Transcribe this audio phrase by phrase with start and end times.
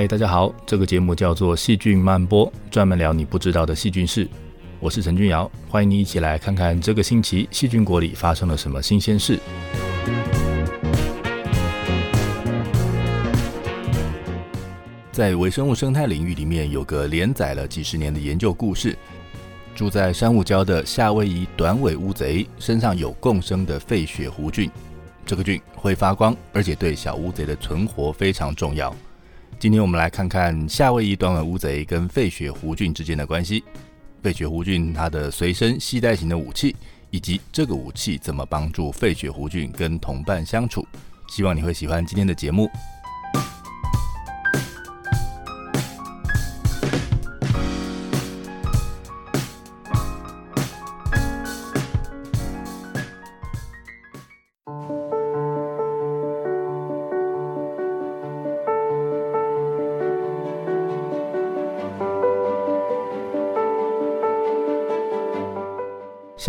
[0.00, 4.26] 嗨，大家好，这个节目叫做《细菌漫播》，专门聊你不知道的细菌事。
[4.78, 9.38] 我是陈君瑶，欢迎你一起来看看这个星期细菌国里发生了什么新鲜事。
[15.12, 18.96] 在微生物生态领域里面，有个连载了几十年的研究故事：
[19.74, 24.70] 住在珊瑚礁的夏威夷短尾乌贼身上有共生的费血弧菌，
[25.26, 28.96] 这个菌会发光，而且对小乌贼的存活非常重要。
[29.58, 33.62] 今天我们来看看夏威夷短尾乌贼跟费雪胡俊之间的关系。
[34.22, 36.74] 肺血弧菌它的随身系带型的武器，
[37.10, 40.86] 以及这个武器怎么帮助费雪胡俊跟同伴相处，
[41.28, 42.70] 希望你会喜欢今天的节目。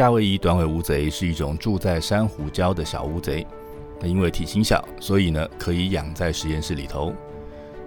[0.02, 3.46] 夏威夷短尾乌贼是一种住在珊瑚礁的小乌贼，
[4.00, 7.14] 它因为体型小，所以呢可以养在实验室里头。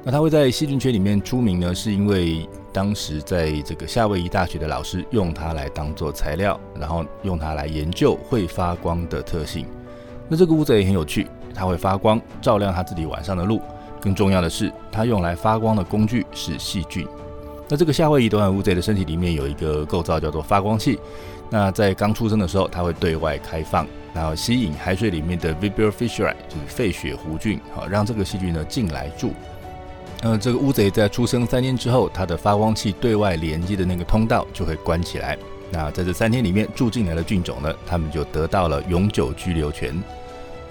[0.05, 9.67] 那它会在细菌圈里面出名呢，是因为当时在这个夏威夷大学的老师用它来当做材料，然后用它来研究会发光的特性。
[10.29, 13.61] 那这个乌贼也很有趣，它会发光，照亮它自己晚上的路。
[14.01, 17.09] 更重要的是，它用来发光的工具是细菌。
[17.69, 20.99] 那这个夏威夷短吻乌贼的身体里面有一个构造叫做发光器。
[21.51, 29.33] 那在刚出生的时候，它会对外开放，然后吸引海水里面的 Vibrio fisheri，就是肺血弧菌，好让这个细菌呢进来住。
[30.23, 35.37] 呃，这个乌贼在出生三天之后，它的发光器对外连接的那个通道就会关起来。
[35.71, 39.95] 那在这三天里面住进来的菌种呢，它们就得到了永久居留权。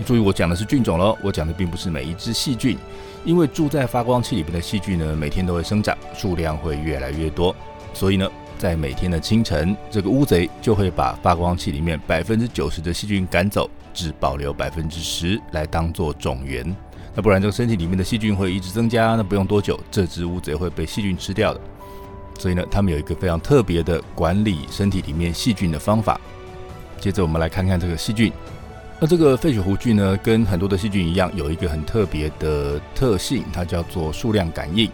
[0.06, 2.78] 注意，我讲的是菌种喽，我讲的并不是每一只细菌，
[3.26, 7.56] 因为住在发光器里面的细菌呢，每天都会生长，数量会越来越多，
[7.94, 8.30] 所以呢。
[8.56, 16.74] 在每天的清晨，这个乌贼就会把发光器里面百分之九十的细菌赶走，只保留百分之十来当做种源。
[17.14, 21.60] 那不然这个身体里面的细菌会一直增加，那不用多久，这只乌贼会被细菌吃掉的。
[22.40, 26.18] 所以呢，他们有一个非常特别的管理身体里面细菌的方法。
[27.02, 28.32] 接着我们来看看这个细菌。
[29.04, 34.90] 那这个肺血弧菌呢，跟很多的细菌一样，有一个很特别的特性，它叫做数量感应。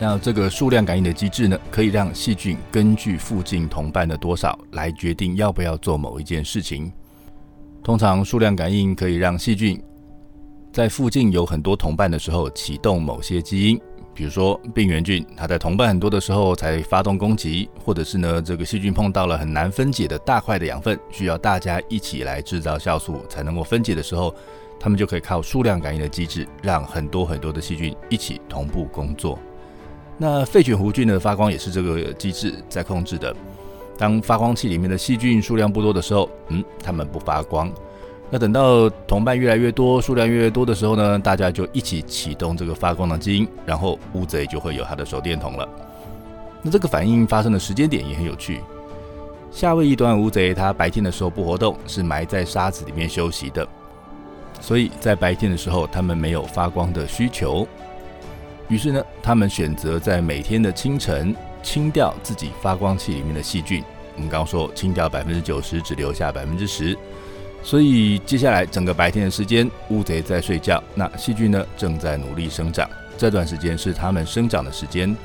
[0.00, 6.92] 那这个数量感应的机制呢，可以让细菌根据附近同伴的多少来决定要不要做某一件事情。
[7.84, 9.80] 通常数量感应可以让细菌
[10.72, 13.80] 在附近有很多同伴的时候启动某些基因，
[14.14, 24.32] 比如说病原菌，它在同伴很多的时候才发动攻击，或者是呢这个细菌碰到了很难分解的大块的养分，需要大家一起来制造酵素才能够分解的时候，
[24.78, 29.38] 它们就可以靠数量感应的机制，让很多很多的细菌一起同步工作。
[30.16, 33.34] 那肺血弧菌的发光也是这个机制在控制的。
[33.98, 37.68] 当发光器里面的细菌数量不多的时候，嗯，它们不发光。
[38.34, 45.68] 那等到同伴越来越多，数量越来越多的时候呢，大家就一起启动这个发光的基因，然后乌贼就会有它的手电筒了。
[46.60, 48.60] 那这个反应发生的时间点也很有趣。
[49.52, 53.64] 夏威夷短尾乌贼它白天的时候不活动，是埋在沙子里面休息的，
[54.60, 57.64] 所以在白天的时候它们没有发光的需求。
[58.66, 61.32] 于是呢，他们选择在每天的清晨
[61.62, 63.84] 清掉自己发光器里面的细菌。
[64.16, 66.98] 我们刚刚说清掉百分之九十，只留下百分之十。
[67.64, 72.88] 所以接下来整个白天的时间，乌贼在睡觉，那细菌呢正在努力生长。
[73.16, 75.16] 这段时间是它们生长的时间。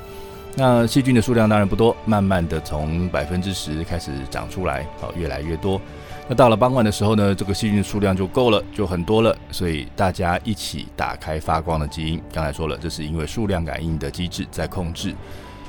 [0.56, 5.80] 那细菌的数量当然不多，慢慢的从百分之十开始长出来，好，越来越多。
[6.28, 12.20] 那到了傍晚的时候呢，这个细菌数量就够了，就很多了，所以大家一起打开发光的基因。
[12.32, 15.14] 刚才说了，这是因为数量感应的机制在控制，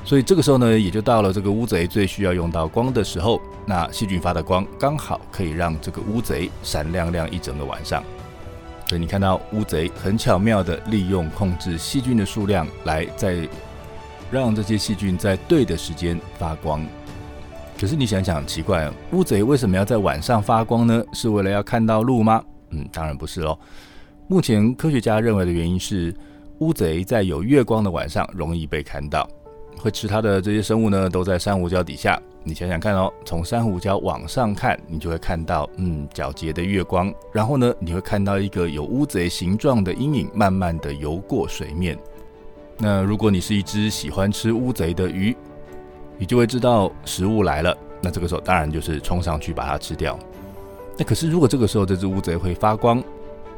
[0.04, 3.40] 所以这个时候呢，也就到了这个乌贼最需要用到光的时候。
[3.66, 8.04] 那细菌发的光刚好可以让这个乌贼闪亮亮一整个晚上。
[8.88, 13.48] 所以你看到乌贼很巧妙的利用控制细菌的数量，来在
[14.32, 16.86] 让这些细菌在对的时间发光。
[17.80, 21.02] 可是你想想，奇怪，乌贼为什么要在晚上发光呢？
[21.14, 22.44] 是为了要看到路吗？
[22.72, 23.58] 嗯，当然不是喽。
[24.28, 26.14] 目前科学家认为的原因是，
[26.60, 29.30] 乌贼在有月光的晚上容易被看到。
[29.78, 32.22] 会吃它的这些生物呢，都在珊瑚礁底下。
[32.44, 37.14] 你想想看哦，从珊瑚礁往上看，你就会看到，嗯，皎洁的月光。
[37.32, 41.96] 然后呢，你会看到一个有乌贼形状的阴影，慢慢的游过水面。
[42.78, 45.36] 那如果你是一只喜欢吃乌贼的鱼，
[46.18, 50.18] 你就会知道食物来了，那这个时候当然就是冲上去把它吃掉。
[50.98, 53.04] 那可是如果这个时候这只乌贼会发光，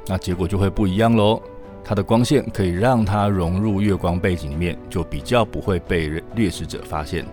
[0.08, 1.42] 那结果就会不一样喽。
[1.84, 7.26] 它的光线可以让它融入月光背景里面，就比较不会被掠食者发现。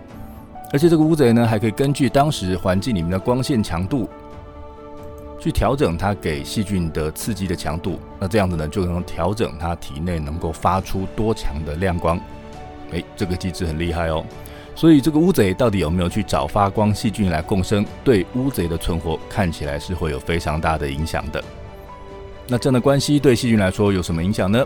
[0.73, 4.09] 而且这个乌贼呢，还可以根据当时环境里面的光线强度，
[5.39, 7.99] 去调整它给细菌的刺激的强度。
[8.19, 12.19] 那这样子呢，就能调整它体内能够发出多强的亮光。
[12.91, 14.23] 诶，这个机制很厉害哦。
[14.75, 21.43] 所以这个乌贼到底有没有去找发光细菌来共生，对乌贼的存活看起来是会有非常大的影响的。
[22.51, 24.61] 那这样的关系对细菌来说有什么影响呢？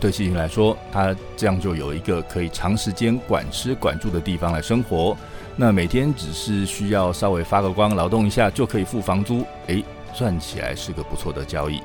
[0.00, 5.16] 对细菌来说，它这样就有一个可以长时间管吃管住的地方来生活。
[5.54, 11.80] 那每天只是需要稍微发个光、劳动一下就可以付房租，诶，算起来是个不错的交易。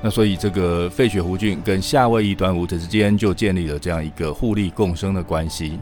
[0.00, 5.76] 那所以这个费雪湖菌跟夏威夷端午者之间就建立了这样一个互利共生的关系。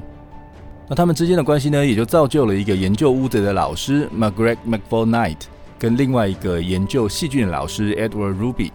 [0.88, 5.36] 那他们之间的关系呢，也就造就了一个研究乌贼的老师 Margaret McFall-Knight，
[5.78, 8.70] 跟另外一个研究细菌的老师 Edward Ruby，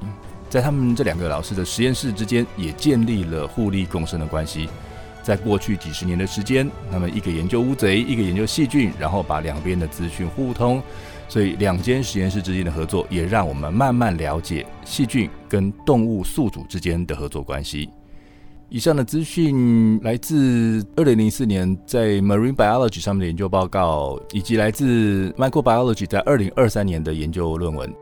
[0.49, 4.69] 在他们这两个老师的实验室之间也建立了互利共生的关系。
[5.23, 10.81] 在过去几十年的时间，那么一个研究乌贼，一个研究细菌，然后把两边的资讯互通，
[11.27, 17.87] 所以两间实验室之间的合作，也让我们慢慢了解细菌跟动物宿主之间的合作关系。
[18.73, 27.93] 以上的资讯来自二零零四年在 Marine Biology 上面的研究报告，以及来自 Microbiology 在二零二三年的研究论文。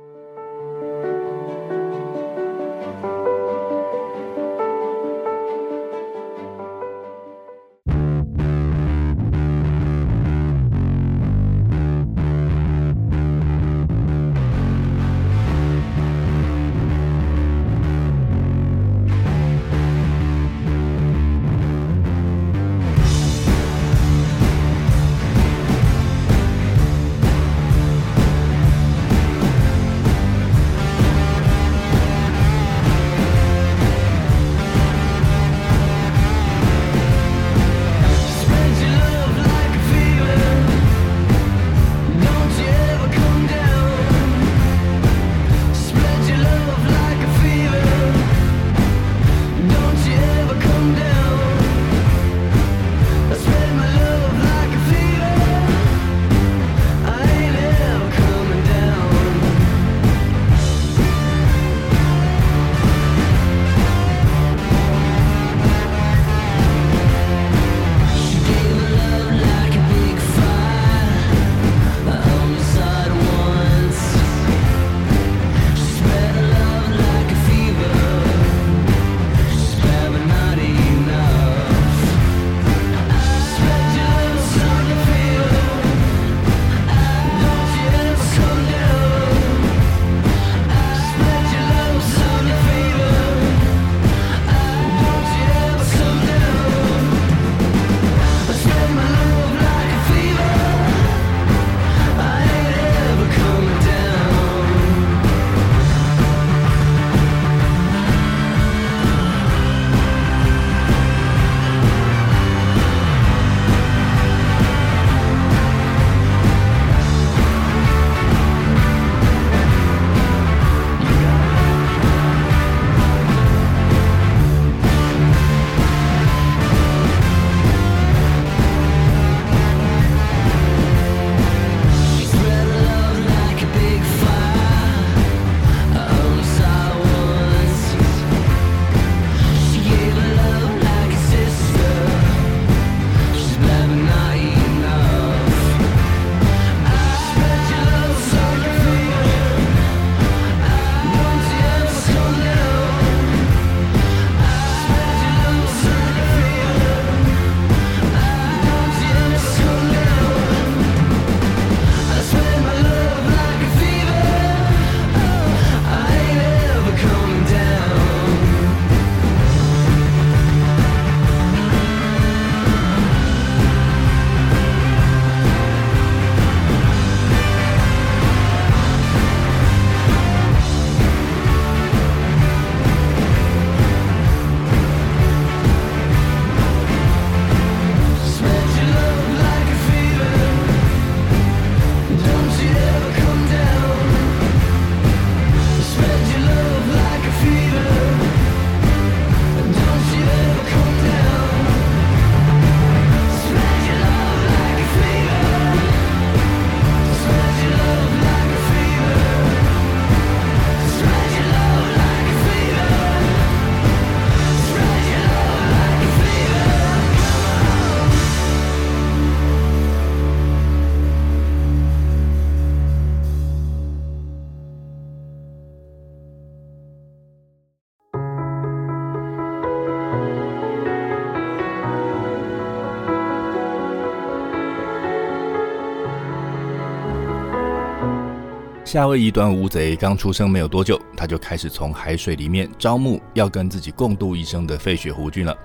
[238.91, 245.55] 夏威夷端乌贼刚出生没有多久，它就开始从海水里面招募要跟自己共度一生的费雪弧菌了。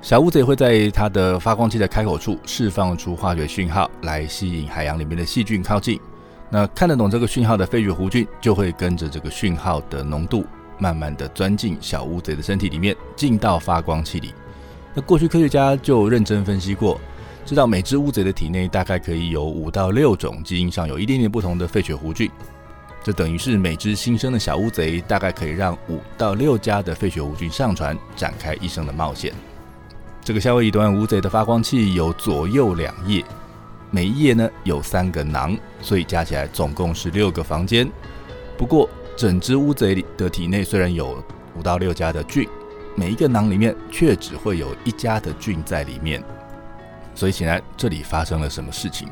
[0.00, 6.00] 小乌贼会在它的发光器的开口处释放出化学讯号，来吸引海洋里面的细菌靠近。
[6.48, 10.46] 那看得懂这个讯号的费雪弧菌就会跟着这个讯号的浓度，
[10.78, 14.32] 慢慢的钻进小乌贼的身体里面，进到发光器里。
[14.94, 16.98] 那过去科学家就认真分析过。
[17.44, 22.30] 知道每只乌贼的体内大概可以有五到六种基因上有一点点不同的费雪弧菌，
[23.04, 29.30] 这等于是每只新生的小乌贼大概可以让五到六家的费雪弧菌上船，展开一生的冒险。
[30.22, 33.22] 这个夏威夷端乌贼的发光器有左右两页，
[33.90, 37.86] 每一页呢有三个囊，所以加起来总共是六个房间。
[38.56, 41.22] 不过整只乌贼的体内虽然有
[41.54, 42.48] 五到六家的菌，
[42.96, 46.24] 每一个囊里面却只会有一家的菌在里面。
[47.14, 49.10] 所以显然这里发生了什么事情？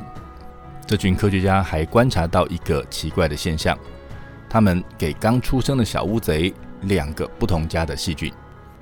[0.85, 3.77] 这群科学家还观察到一个奇怪的现象：
[4.49, 8.31] 他们给刚出生的小乌贼两个不同家的细菌。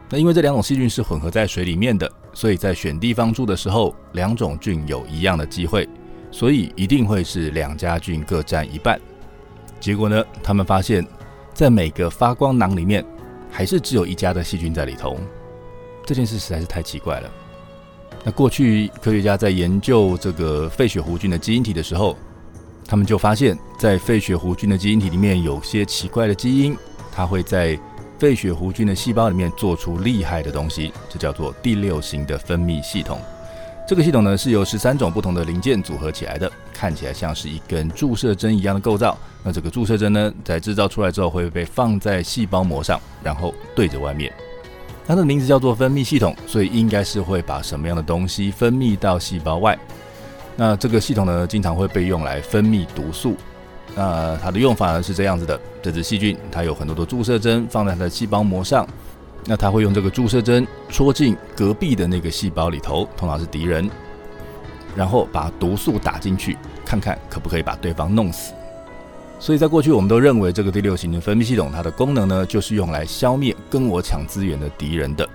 [0.09, 5.87] 那因为这两种细菌是混合在水里面的，所以在选地方住的时候，两种菌有一样的机会，
[6.31, 8.99] 所以一定会是两家菌各占一半。
[9.79, 11.05] 结果呢，他们发现，
[11.53, 13.05] 在每个发光囊里面，
[13.49, 15.17] 还是只有一家的细菌在里头。
[16.05, 17.31] 这件事实在是太奇怪了。
[18.23, 22.15] 那过去科学家在研究这个费雪弧菌的基因体的时候，
[22.85, 26.77] 他们就发现，在费雪弧菌的基因体里面有些奇怪的基因，
[27.11, 27.79] 它会在
[28.19, 33.19] 费雪弧菌的细胞里面做出厉害的东西，这叫做第六型的分泌系统。
[33.87, 39.17] 这个系统呢是由十三种不同的零件组合起来的，看起来像是一根注射针一样的构造。
[39.43, 44.31] 那这个注射针呢，在制造出来之后会被放在细胞膜上，然后对着外面。
[45.11, 49.77] 它的名字叫做分泌系统，所以应该是会把什么样的东西分泌到细胞外。
[50.55, 53.35] 那这个系统呢，经常会被用来分泌毒素。
[53.93, 58.87] 那它的用法呢是这样子的：这只细菌它有很多的注射针放在它的细胞膜上，
[59.43, 63.91] 那它会用这个注射针戳进隔壁的那个细胞里头，通常是敌人，
[64.95, 68.53] 然后把毒素打进去，看看可不可以把对方弄死。
[69.41, 75.27] 所以在过去，我们都认为这个第六型的分泌系统，它的功能呢，就是用来消灭跟我抢资源的敌人的。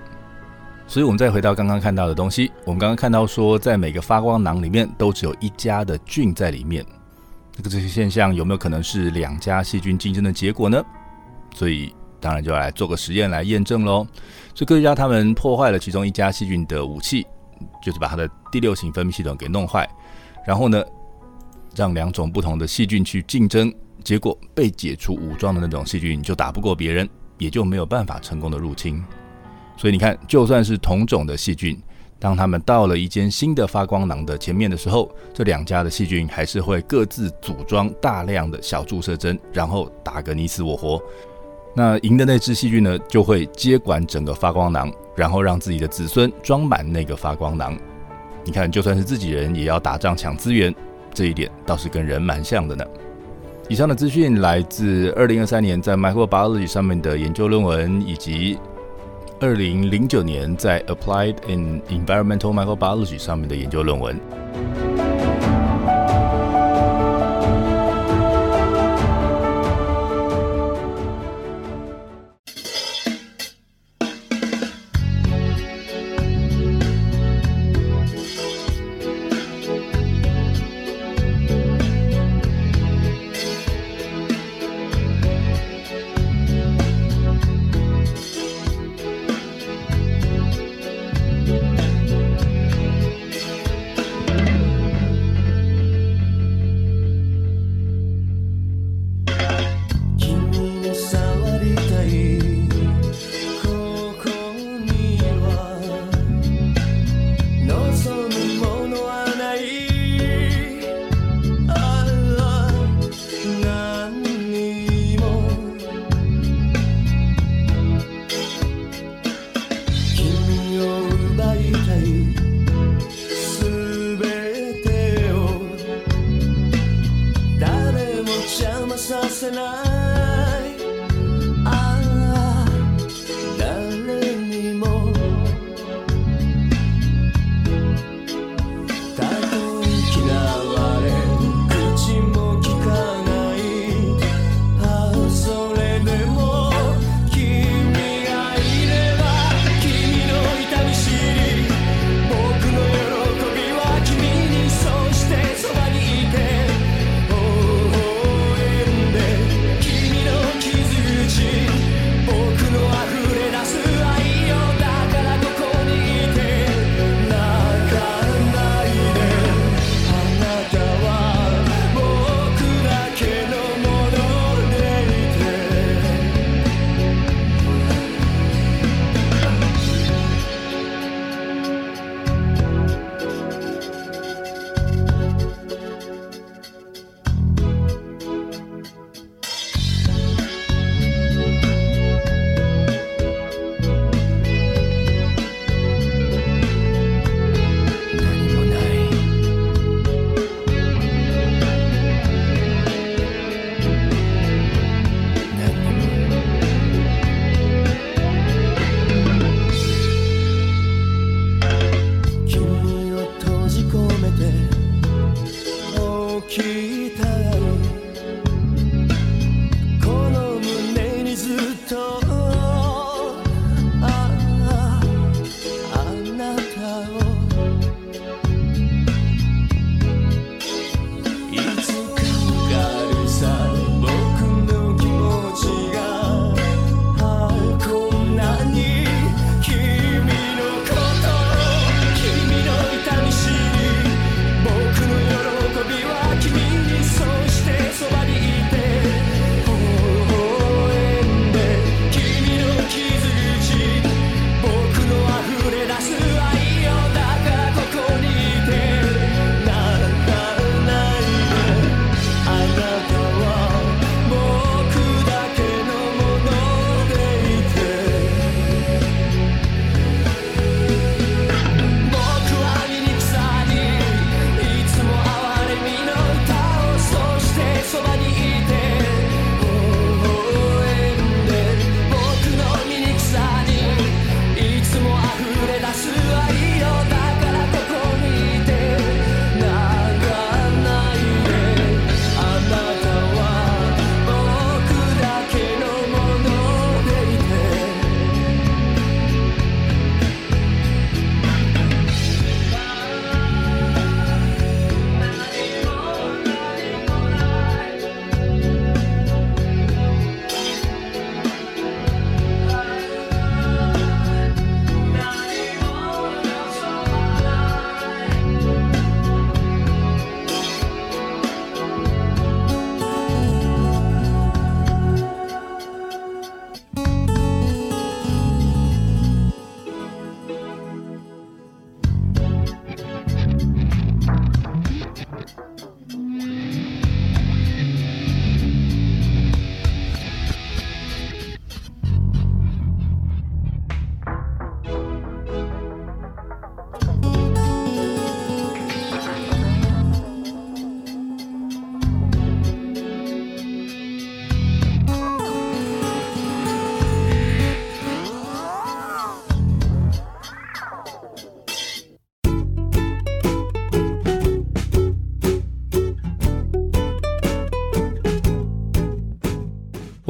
[0.87, 6.85] 所以，我们再回到刚刚看到的东西，我们刚刚看到说，在每个发光囊里面都只有一家的菌在里面。
[7.51, 10.81] 这个这些现象有没有可能是两家细菌竞争的结果呢？
[11.53, 14.07] 所以，当然就来做个实验来验证喽。
[14.55, 17.27] 所以，科学家他们破坏了其中一家细菌的武器，
[17.83, 19.85] 就是把它的第六型分泌系统给弄坏，
[20.45, 20.81] 然后呢，
[21.75, 23.69] 让两种不同的细菌去竞争。
[24.07, 29.03] 结果被解除武装的那种细菌就打不过别人，也就没有办法成功的入侵。
[29.75, 31.77] 所以你看，就算是同种的细菌，
[32.17, 41.03] 当他们到了一间新的发光囊的前面的时候，这两家的细菌还是会各自组装大量的小注射针，然后打个你死我活。
[41.75, 47.77] 那赢的那只细菌呢，就会接管整个发光囊，然后让自己的子孙装满那个发光囊。
[48.45, 50.73] 你看，就算是自己人也要打仗抢资源，
[51.13, 52.85] 这一点倒是跟人蛮像的呢。
[53.69, 58.57] 以上的资讯来自二零二三年在 Microbiology 上面的研究论文，以及
[59.41, 64.17] 二零零九年在 Applied in Environmental Microbiology 上面的研究论文。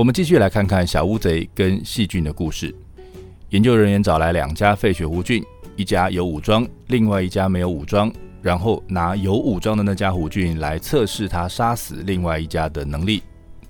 [0.07, 2.73] 我们继续来看看小乌贼跟细菌的故事。
[3.49, 5.43] 研究人员找来两家肺血弧菌，
[5.75, 8.09] 一家有武装，另外一家没有武装，
[8.41, 13.21] 然后拿有武装的那家弧菌来测试它杀死另外一家的能力。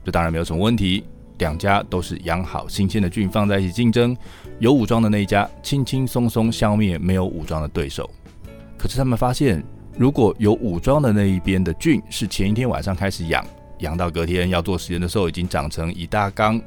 [0.05, 1.03] 这当然没有什么问题，
[1.39, 4.15] 两家都是养好新鲜的菌放在一起竞争，
[4.59, 8.07] 有武装的那一家轻轻松松消灭没有武装的对手。
[8.77, 9.63] 可是他们发现，
[9.97, 13.43] 如果有武装的那一边的菌是前一天晚上开始养。
[13.79, 16.61] 养到隔天要做实验的时候，已经长成一大缸，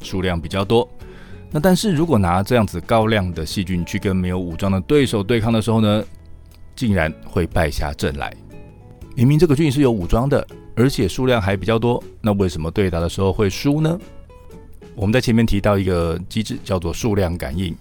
[0.00, 0.88] 数量比较多。
[1.50, 6.04] 那但是如果拿这样子高量的细菌去跟没有武装的对手对抗的时候呢，
[6.74, 8.34] 竟然会败下阵来。
[9.14, 10.44] 明明这个菌是有武装的，
[10.74, 13.96] 而且数量还比较多，那为什么对打的时候会输呢？
[14.96, 17.72] 我们在前面提到一个机制叫做数量感应。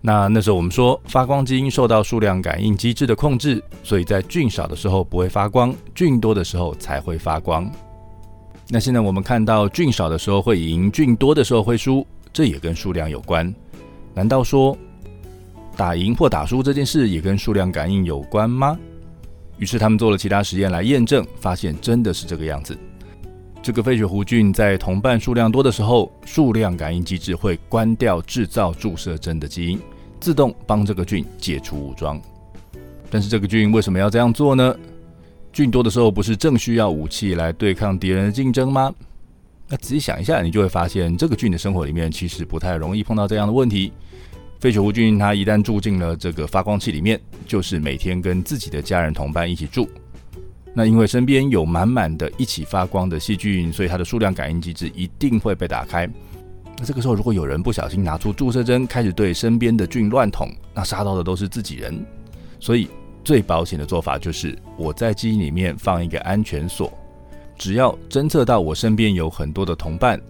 [0.00, 7.68] 那那时候我们说发光基因受到数量感应机制的控制，所以在菌少的时候不会发光，菌多的时候才会发光。
[8.68, 13.54] 那现在我们看到菌少的时候会赢，菌多的时候会输，这也跟数量有关。
[14.12, 14.76] 难道说
[15.76, 18.76] 打赢或打输这件事也跟数量感应有关吗？
[19.58, 22.76] 于是他们做了其他实验来验证，发现真的是这个样子。
[23.62, 29.80] 这个飞雪湖菌在同伴数量多的时候，数量感应机制会关掉制造注射针的基因，
[30.20, 32.20] 自动帮这个菌解除武装。
[33.10, 34.76] 但是这个菌为什么要这样做呢？
[35.56, 38.94] 菌多的时候，不是正需要武器来对抗敌人的竞争吗？
[39.70, 43.90] 那仔细想一下，你就会发现，这个菌的生活里面其实不太容易碰到这样的问题。
[44.60, 49.88] 肺血弧菌它一旦住进了这个发光器里面，就是每天跟自己的家人同伴一起住。
[50.74, 56.06] 那因为身边有满满的一起发光的细菌，所以它的数量感应机制一定会被打开。
[56.78, 62.04] 那这个时候，如果有人不小心拿出注射针，开始对身边的菌乱捅，那杀到的都是自己人。
[62.60, 62.88] 所以。
[63.26, 66.96] 最保险的做法就是我在基因里面放一个安全锁，
[67.58, 70.20] 只要侦测到我身边有很多的同伴，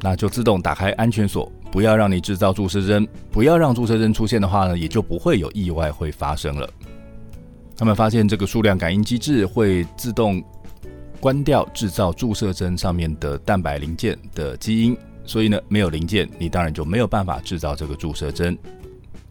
[0.00, 6.68] 那就自动打开安全锁，不要让你制造注射针，不要让注射针出现的话呢，也就不会有意外会发生了。
[7.76, 10.42] 他们发现这个数量感应机制会自动
[11.20, 18.58] 关掉制造注射针上面的蛋白零件的基因，所以呢，没有零件，你当然就没有办法制造这个注射针。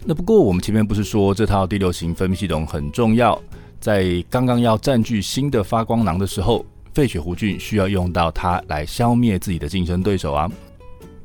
[0.07, 3.41] 那不过我们前面不是说这套第六型分泌系统很重要，
[3.79, 6.63] 在刚刚要占据新的发光囊的时候，
[6.93, 10.47] 费雪弧菌需要用到它来消灭自己的竞争对手啊。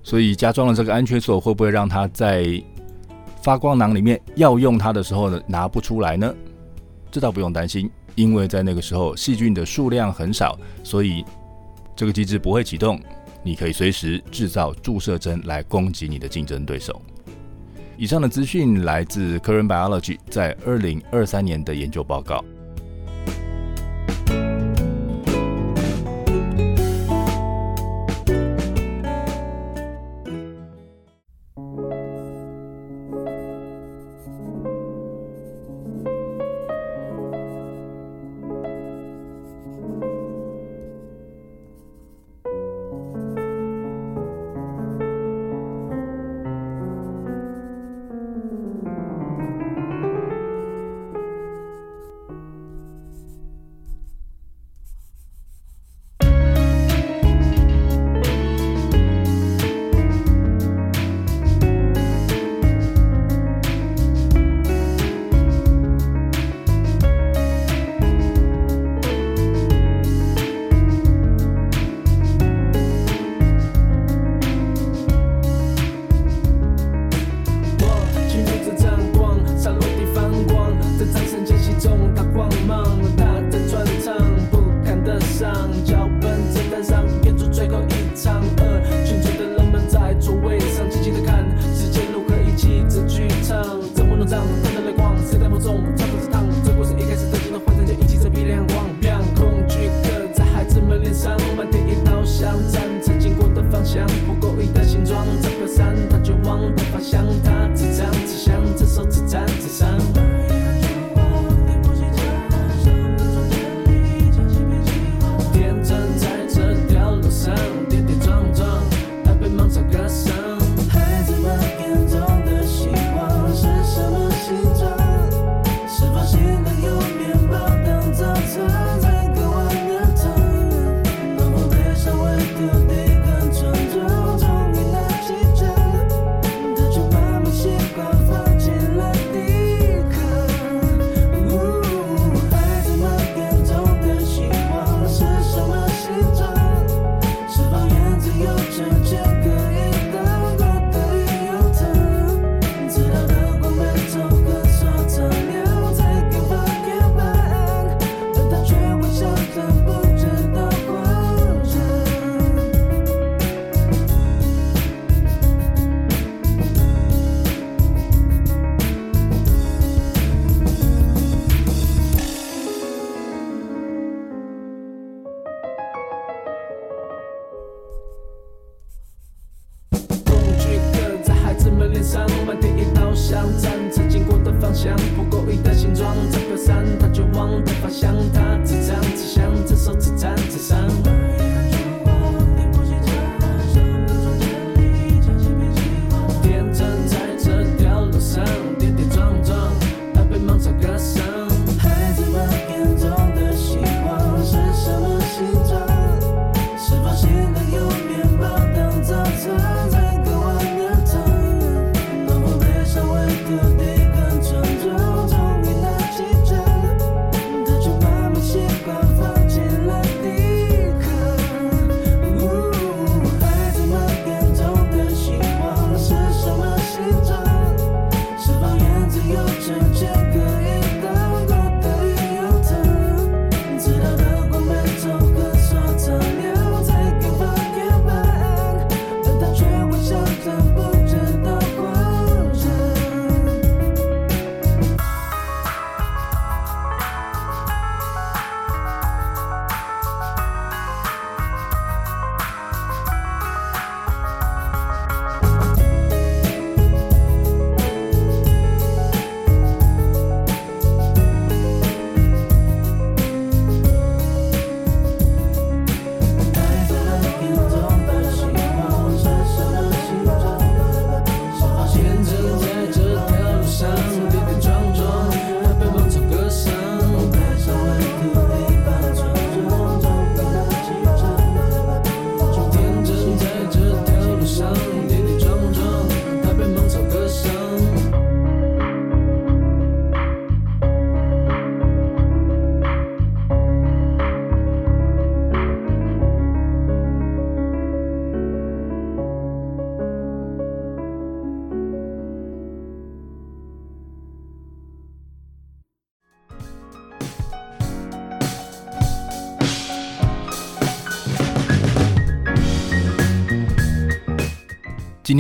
[0.03, 2.63] 所以加装了这个安全锁，会不会让它在
[3.43, 6.35] 发光囊里面要用它的时候呢拿不出来呢？
[7.11, 11.23] 这倒不用担心，因为在那个时候细菌的数量很少，所以
[11.95, 12.99] 这个机制不会启动。
[13.43, 17.01] 你可以随时制造注射针来攻击你的竞争对手。
[18.01, 22.43] 以上的资讯来自 Current Biology 在二零二三年的研究报告。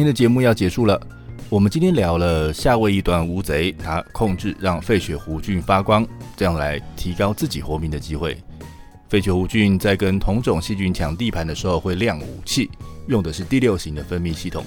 [0.01, 0.99] 今天的节目要结束了。
[1.51, 6.09] 我们今天聊了夏威夷短乌贼，它控制让肺血弧菌发光，
[6.39, 8.39] 这样来提高自己活命的机会。
[9.11, 12.71] 肺血弧菌在跟同种细菌抢地盘的时候会亮武器，
[13.09, 14.65] 用的是第六型的分泌系统。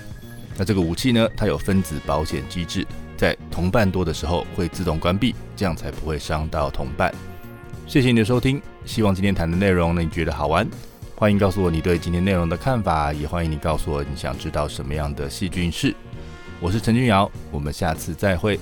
[0.56, 2.86] 那这个武器呢，它有分子保险机制，
[3.18, 7.12] 在同伴多的时候会自动关闭，这样才不会伤到同伴。
[7.88, 10.70] 谢谢你的收听，希望今天谈的内容呢你觉得好玩。
[11.24, 15.96] 欢迎告诉我你对今天内容的看法，也欢迎你告诉我你想知道什么样的细菌是。
[16.60, 18.60] 我是陈君尧，我们下次再会。